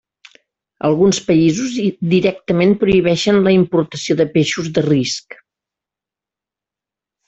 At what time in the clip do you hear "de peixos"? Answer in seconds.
4.25-4.75